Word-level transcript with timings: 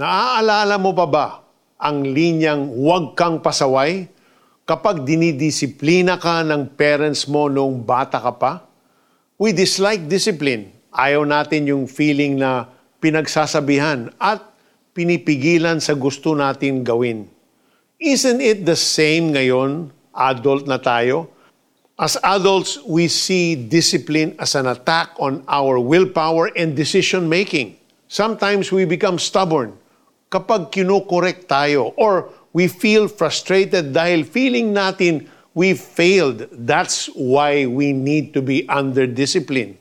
Naaalala 0.00 0.80
mo 0.80 0.96
pa 0.96 1.04
ba 1.04 1.26
ang 1.76 2.00
linyang 2.00 2.72
huwag 2.72 3.12
kang 3.12 3.36
pasaway 3.44 4.08
kapag 4.64 5.04
dinidisiplina 5.04 6.16
ka 6.16 6.40
ng 6.40 6.72
parents 6.72 7.28
mo 7.28 7.52
noong 7.52 7.84
bata 7.84 8.16
ka 8.16 8.32
pa? 8.32 8.64
We 9.36 9.52
dislike 9.52 10.08
discipline. 10.08 10.72
Ayaw 10.88 11.28
natin 11.28 11.68
yung 11.68 11.84
feeling 11.84 12.40
na 12.40 12.72
pinagsasabihan 12.96 14.08
at 14.16 14.40
pinipigilan 14.96 15.84
sa 15.84 15.92
gusto 15.92 16.32
natin 16.32 16.80
gawin. 16.80 17.28
Isn't 18.00 18.40
it 18.40 18.64
the 18.64 18.80
same 18.80 19.36
ngayon, 19.36 19.92
adult 20.16 20.64
na 20.64 20.80
tayo? 20.80 21.28
As 22.00 22.16
adults, 22.24 22.80
we 22.88 23.04
see 23.04 23.52
discipline 23.52 24.32
as 24.40 24.56
an 24.56 24.64
attack 24.64 25.12
on 25.20 25.44
our 25.44 25.76
willpower 25.76 26.48
and 26.56 26.72
decision 26.72 27.28
making. 27.28 27.76
Sometimes 28.08 28.72
we 28.72 28.88
become 28.88 29.20
stubborn 29.20 29.76
kapag 30.30 30.70
kinokorek 30.70 31.50
tayo 31.50 31.90
or 31.98 32.30
we 32.54 32.70
feel 32.70 33.10
frustrated 33.10 33.90
dahil 33.90 34.22
feeling 34.22 34.70
natin 34.70 35.26
we 35.52 35.74
failed. 35.74 36.46
That's 36.54 37.10
why 37.18 37.66
we 37.66 37.90
need 37.90 38.30
to 38.38 38.40
be 38.40 38.62
under 38.70 39.10
discipline. 39.10 39.76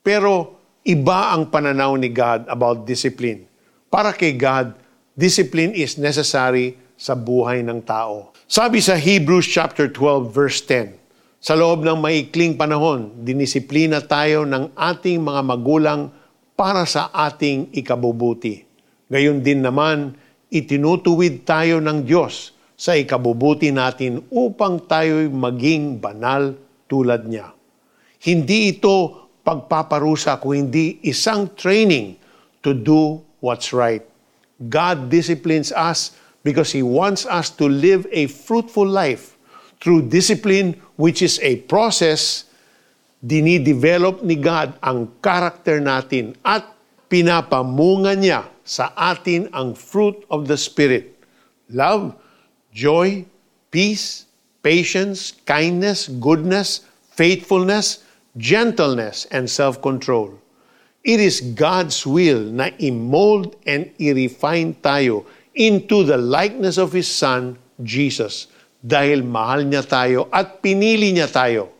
Pero 0.00 0.56
iba 0.82 1.36
ang 1.36 1.52
pananaw 1.52 1.94
ni 2.00 2.08
God 2.08 2.48
about 2.48 2.88
discipline. 2.88 3.44
Para 3.92 4.16
kay 4.16 4.32
God, 4.34 4.72
discipline 5.12 5.76
is 5.76 6.00
necessary 6.00 6.80
sa 6.96 7.12
buhay 7.12 7.60
ng 7.60 7.84
tao. 7.84 8.32
Sabi 8.48 8.80
sa 8.80 8.96
Hebrews 8.96 9.44
chapter 9.44 9.92
12 9.92 10.32
verse 10.32 10.64
10, 10.64 10.96
sa 11.42 11.58
loob 11.58 11.82
ng 11.82 11.98
maikling 11.98 12.54
panahon, 12.54 13.12
dinisiplina 13.20 14.00
tayo 14.00 14.46
ng 14.46 14.72
ating 14.78 15.18
mga 15.20 15.42
magulang 15.42 16.08
para 16.54 16.86
sa 16.86 17.10
ating 17.10 17.74
ikabubuti. 17.74 18.71
Gayon 19.12 19.44
din 19.44 19.60
naman, 19.60 20.16
itinutuwid 20.48 21.44
tayo 21.44 21.84
ng 21.84 22.08
Diyos 22.08 22.56
sa 22.72 22.96
ikabubuti 22.96 23.68
natin 23.68 24.24
upang 24.32 24.88
tayo'y 24.88 25.28
maging 25.28 26.00
banal 26.00 26.56
tulad 26.88 27.28
niya. 27.28 27.52
Hindi 28.24 28.72
ito 28.72 29.28
pagpaparusa 29.44 30.40
kung 30.40 30.56
hindi 30.56 30.96
isang 31.04 31.52
training 31.52 32.16
to 32.64 32.72
do 32.72 33.20
what's 33.44 33.76
right. 33.76 34.00
God 34.56 35.12
disciplines 35.12 35.76
us 35.76 36.16
because 36.40 36.72
He 36.72 36.80
wants 36.80 37.28
us 37.28 37.52
to 37.60 37.68
live 37.68 38.08
a 38.16 38.32
fruitful 38.32 38.88
life 38.88 39.36
through 39.76 40.08
discipline 40.08 40.80
which 40.96 41.20
is 41.20 41.36
a 41.44 41.60
process 41.68 42.48
dinidevelop 43.20 44.24
ni 44.24 44.40
God 44.40 44.72
ang 44.80 45.20
karakter 45.20 45.84
natin 45.84 46.32
at 46.40 46.64
pinapamunga 47.12 48.16
niya 48.16 48.51
sa 48.62 48.94
atin 48.94 49.50
ang 49.52 49.74
fruit 49.74 50.22
of 50.30 50.46
the 50.46 50.56
Spirit. 50.56 51.14
Love, 51.70 52.14
joy, 52.70 53.26
peace, 53.70 54.26
patience, 54.62 55.34
kindness, 55.44 56.08
goodness, 56.22 56.86
faithfulness, 57.12 58.06
gentleness, 58.38 59.26
and 59.34 59.48
self-control. 59.48 60.32
It 61.02 61.18
is 61.18 61.42
God's 61.58 62.06
will 62.06 62.40
na 62.40 62.70
i-mold 62.78 63.58
and 63.66 63.90
i-refine 63.98 64.78
tayo 64.78 65.26
into 65.52 66.06
the 66.06 66.16
likeness 66.16 66.78
of 66.78 66.94
His 66.94 67.10
Son, 67.10 67.58
Jesus, 67.82 68.46
dahil 68.80 69.26
mahal 69.26 69.66
niya 69.66 69.82
tayo 69.82 70.30
at 70.30 70.62
pinili 70.62 71.10
niya 71.10 71.26
tayo. 71.26 71.74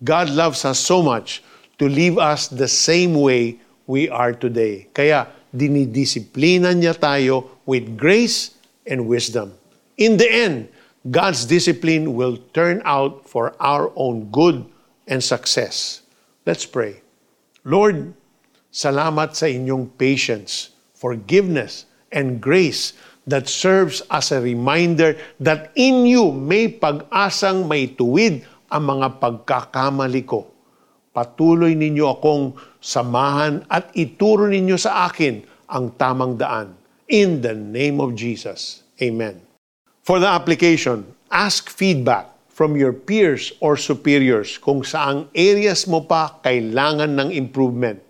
God 0.00 0.32
loves 0.32 0.64
us 0.64 0.80
so 0.80 1.04
much 1.04 1.44
to 1.76 1.88
leave 1.88 2.16
us 2.16 2.48
the 2.48 2.68
same 2.68 3.14
way 3.14 3.60
we 3.86 4.08
are 4.08 4.32
today. 4.32 4.88
Kaya 4.96 5.28
dinidisiplina 5.54 6.74
niya 6.74 6.98
tayo 6.98 7.62
with 7.64 7.94
grace 7.94 8.58
and 8.90 9.06
wisdom. 9.06 9.54
In 9.94 10.18
the 10.18 10.26
end, 10.26 10.66
God's 11.06 11.46
discipline 11.46 12.18
will 12.18 12.42
turn 12.50 12.82
out 12.82 13.28
for 13.30 13.54
our 13.62 13.94
own 13.94 14.34
good 14.34 14.66
and 15.06 15.22
success. 15.22 16.02
Let's 16.42 16.66
pray. 16.66 17.00
Lord, 17.62 18.12
salamat 18.74 19.38
sa 19.38 19.46
inyong 19.46 19.94
patience, 19.94 20.74
forgiveness, 20.98 21.86
and 22.10 22.42
grace 22.42 22.92
that 23.24 23.48
serves 23.48 24.04
as 24.12 24.34
a 24.34 24.40
reminder 24.42 25.16
that 25.40 25.72
in 25.78 26.04
you 26.04 26.28
may 26.34 26.68
pag-asang 26.68 27.64
may 27.64 27.88
tuwid 27.88 28.44
ang 28.68 28.84
mga 28.90 29.22
pagkakamali 29.22 30.24
ko. 30.26 30.50
Patuloy 31.14 31.78
ninyo 31.78 32.10
akong 32.10 32.58
samahan 32.84 33.64
at 33.72 33.88
ituro 33.96 34.44
ninyo 34.44 34.76
sa 34.76 35.08
akin 35.08 35.40
ang 35.72 35.96
tamang 35.96 36.36
daan. 36.36 36.76
In 37.08 37.40
the 37.40 37.56
name 37.56 37.96
of 37.96 38.12
Jesus. 38.12 38.84
Amen. 39.00 39.40
For 40.04 40.20
the 40.20 40.28
application, 40.28 41.08
ask 41.32 41.72
feedback 41.72 42.28
from 42.52 42.76
your 42.76 42.92
peers 42.92 43.56
or 43.64 43.80
superiors 43.80 44.60
kung 44.60 44.84
saang 44.84 45.26
areas 45.32 45.88
mo 45.88 46.04
pa 46.04 46.36
kailangan 46.44 47.16
ng 47.16 47.32
improvement. 47.32 48.04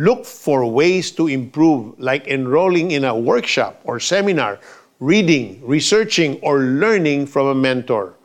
Look 0.00 0.24
for 0.24 0.64
ways 0.64 1.12
to 1.16 1.28
improve 1.28 1.96
like 2.00 2.28
enrolling 2.28 2.96
in 2.96 3.04
a 3.04 3.16
workshop 3.16 3.80
or 3.84 4.00
seminar, 4.00 4.60
reading, 5.00 5.60
researching, 5.64 6.40
or 6.40 6.60
learning 6.60 7.28
from 7.28 7.52
a 7.52 7.56
mentor. 7.56 8.16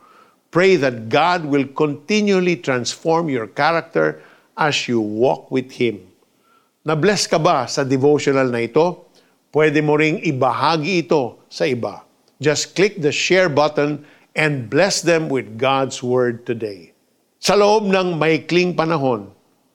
Pray 0.52 0.76
that 0.76 1.08
God 1.08 1.48
will 1.48 1.64
continually 1.72 2.60
transform 2.60 3.32
your 3.32 3.48
character 3.48 4.20
as 4.56 4.88
you 4.88 5.00
walk 5.00 5.48
with 5.52 5.72
Him. 5.76 6.02
Na-bless 6.82 7.30
ka 7.30 7.38
ba 7.38 7.70
sa 7.70 7.86
devotional 7.86 8.50
na 8.50 8.64
ito? 8.66 9.06
Pwede 9.52 9.84
mo 9.84 9.94
ring 9.94 10.18
ibahagi 10.24 11.06
ito 11.06 11.44
sa 11.46 11.68
iba. 11.68 12.02
Just 12.42 12.74
click 12.74 12.98
the 12.98 13.14
share 13.14 13.52
button 13.52 14.02
and 14.34 14.66
bless 14.66 15.04
them 15.04 15.28
with 15.28 15.60
God's 15.60 16.00
Word 16.00 16.42
today. 16.48 16.90
Sa 17.38 17.54
loob 17.54 17.86
ng 17.86 18.18
maikling 18.18 18.74
panahon, 18.74 19.30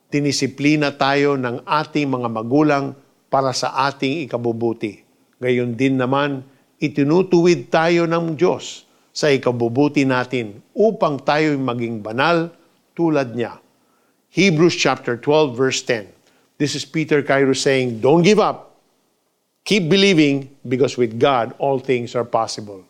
dinisiplina 0.08 0.92
tayo 0.92 1.36
ng 1.36 1.64
ating 1.64 2.08
mga 2.08 2.28
magulang 2.28 2.96
para 3.28 3.52
sa 3.52 3.88
ating 3.88 4.24
ikabubuti. 4.24 5.04
Gayon 5.38 5.76
din 5.76 6.00
naman, 6.00 6.42
itinutuwid 6.80 7.68
tayo 7.70 8.08
ng 8.08 8.34
Diyos 8.34 8.88
sa 9.14 9.28
ikabubuti 9.30 10.02
natin 10.08 10.64
upang 10.72 11.20
tayo'y 11.20 11.60
maging 11.60 12.02
banal 12.02 12.50
tulad 12.96 13.36
niya. 13.36 13.60
Hebrews 14.30 14.76
chapter 14.76 15.16
12 15.16 15.56
verse 15.56 15.82
10. 15.82 16.08
This 16.58 16.74
is 16.74 16.84
Peter 16.84 17.22
Cairo 17.22 17.52
saying, 17.52 18.00
don't 18.00 18.22
give 18.22 18.38
up. 18.38 18.76
Keep 19.64 19.88
believing 19.88 20.56
because 20.66 20.96
with 20.96 21.20
God 21.20 21.54
all 21.58 21.78
things 21.78 22.14
are 22.14 22.24
possible. 22.24 22.87